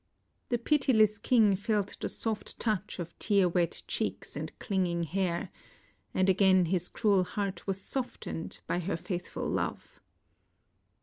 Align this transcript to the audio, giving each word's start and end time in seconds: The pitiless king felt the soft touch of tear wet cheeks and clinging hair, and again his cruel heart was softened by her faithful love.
The 0.49 0.57
pitiless 0.57 1.19
king 1.19 1.55
felt 1.55 1.95
the 2.01 2.09
soft 2.09 2.57
touch 2.59 2.97
of 2.97 3.15
tear 3.19 3.47
wet 3.47 3.83
cheeks 3.87 4.35
and 4.35 4.51
clinging 4.57 5.03
hair, 5.03 5.51
and 6.11 6.27
again 6.27 6.65
his 6.65 6.89
cruel 6.89 7.23
heart 7.23 7.67
was 7.67 7.79
softened 7.79 8.61
by 8.65 8.79
her 8.79 8.97
faithful 8.97 9.47
love. 9.47 10.01